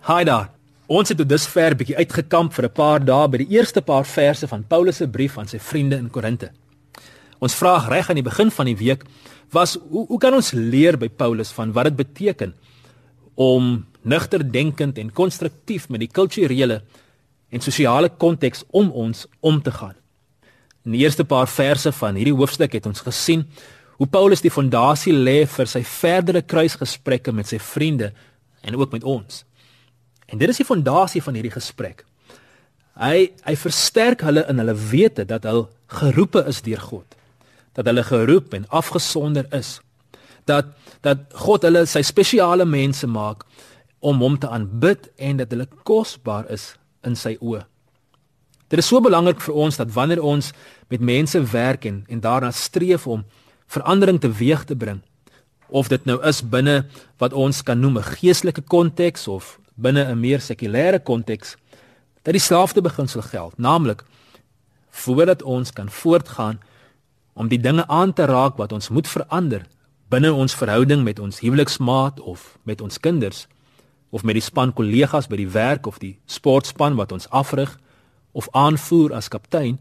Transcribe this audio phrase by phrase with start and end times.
[0.00, 0.46] Haai daar.
[0.88, 4.48] Ons het tot dusver bietjie uitgekamp vir 'n paar dae by die eerste paar verse
[4.48, 6.50] van Paulus se brief aan sy vriende in Korinte.
[7.38, 9.04] Ons vraag reg aan die begin van die week
[9.50, 12.54] was hoe hoe kan ons leer by Paulus van wat dit beteken
[13.34, 16.82] om nugter denkend en konstruktief met die kulturele
[17.50, 19.96] en sosiale konteks om ons om te gaan.
[20.84, 23.46] In die eerste paar verse van hierdie hoofstuk het ons gesien
[23.96, 28.12] hoe Paulus die fondasie lê vir sy verdere kruisgesprekke met sy vriende
[28.62, 29.44] en ook met ons.
[30.30, 32.04] En dit is die fondasie van hierdie gesprek.
[33.00, 35.68] Hy hy versterk hulle in hulle wete dat hulle
[36.00, 37.16] geroepe is deur God.
[37.74, 39.78] Dat hulle geroep en afgesonder is.
[40.46, 43.46] Dat dat God hulle sy spesiale mense maak
[44.04, 46.74] om hom te aanbid en dat hulle kosbaar is
[47.04, 47.64] in sy oë.
[48.70, 50.52] Dit is so belangrik vir ons dat wanneer ons
[50.92, 53.24] met mense werk en en daarna streef om
[53.70, 55.00] verandering teweeg te bring,
[55.68, 56.84] of dit nou is binne
[57.18, 61.56] wat ons kan noem 'n geestelike konteks of binne 'n meer sekulêre konteks
[62.22, 64.04] dat dieselfde beginsel geld, naamlik
[64.90, 66.60] voordat ons kan voortgaan
[67.32, 69.62] om die dinge aan te raak wat ons moet verander
[70.10, 73.46] binne ons verhouding met ons huweliksmaat of met ons kinders
[74.10, 77.76] of met die span kollegas by die werk of die sportspan wat ons afrig
[78.32, 79.78] of aanvoer as kaptein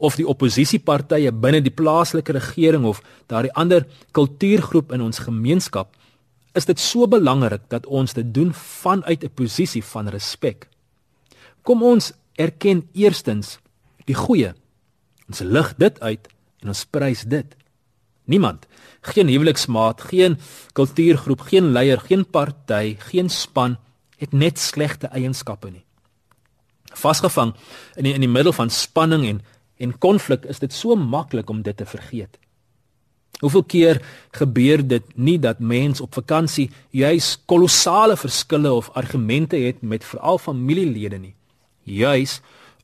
[0.00, 5.94] of die oppositiepartye binne die plaaslike regering of daardie ander kultuurgroep in ons gemeenskap
[6.52, 10.68] is dit so belangrik dat ons dit doen vanuit 'n posisie van respek.
[11.62, 13.58] Kom ons erken eerstens
[14.04, 14.54] die goeie.
[15.28, 16.28] Ons lig dit uit
[16.60, 17.56] en ons prys dit.
[18.24, 18.66] Niemand,
[19.00, 20.38] geen huweliksmaat, geen
[20.72, 23.76] kultuurgroep, geen leier, geen party, geen span
[24.16, 25.84] het net slegte eienskappe nie.
[26.84, 27.54] Vasgevang
[27.96, 29.40] in die, in die middel van spanning en
[29.80, 32.36] en konflik is dit so maklik om dit te vergeet.
[33.40, 34.00] Hoeveel keer
[34.36, 40.38] gebeur dit nie dat mens op vakansie juis kolossale verskille of argumente het met veral
[40.38, 41.34] familielede nie.
[41.82, 42.40] Juis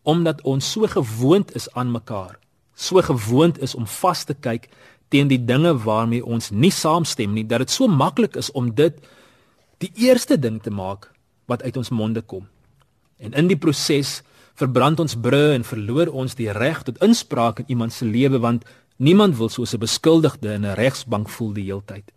[0.06, 2.38] omdat ons so gewoond is aan mekaar,
[2.74, 4.68] so gewoond is om vas te kyk
[5.10, 8.94] teen die dinge waarmee ons nie saamstem nie, dat dit so maklik is om dit
[9.82, 11.10] die eerste ding te maak
[11.50, 12.46] wat uit ons monde kom.
[13.18, 14.20] En in die proses
[14.56, 18.64] verbrand ons brûe en verloor ons die reg tot inspraak in iemand se lewe want
[18.96, 22.12] Niemand wil soos 'n beskuldigde in 'n regsbank voel die heeltyd.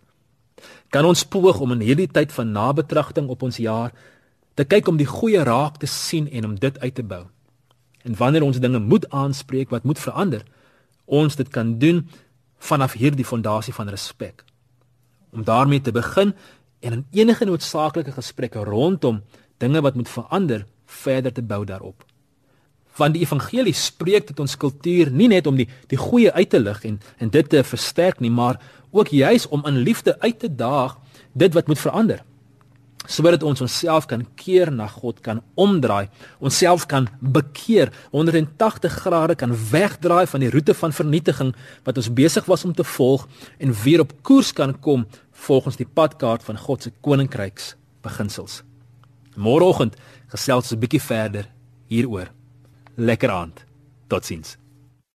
[0.89, 3.91] Kan ons poog om in hierdie tyd van nabetragting op ons jaar
[4.53, 7.25] te kyk om die goeie raak te sien en om dit uit te bou.
[8.03, 10.43] En wanneer ons dinge moet aanspreek wat moet verander,
[11.05, 12.09] ons dit kan doen
[12.57, 14.43] vanaf hierdie fondasie van respek.
[15.31, 16.33] Om daarmee te begin
[16.79, 19.23] en in enige noodsaaklike gesprekke rondom
[19.57, 22.08] dinge wat moet verander, verder te bou daarop
[22.99, 26.59] want die evangelie spreek tot ons kultuur nie net om die die goeie uit te
[26.59, 28.59] lig en en dit te versterk nie, maar
[28.91, 30.97] ook juis om in liefde uit te daag
[31.33, 32.23] dit wat moet verander.
[33.09, 36.09] Sodat ons onsself kan keer na God, kan omdraai,
[36.43, 41.53] onsself kan bekeer, 180 grade kan wegdraai van die roete van vernietiging
[41.87, 43.27] wat ons besig was om te volg
[43.57, 45.07] en weer op koers kan kom
[45.47, 48.61] volgens die padkaart van God se koninkryks beginsels.
[49.35, 49.95] Môreoggend
[50.27, 51.49] gesels ons 'n bietjie verder
[51.87, 52.29] hieroor
[52.99, 53.63] lekker aand.
[54.07, 54.57] Totsiens.